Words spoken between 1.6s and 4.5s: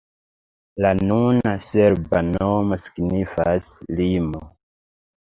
serba nomo signifas: limo.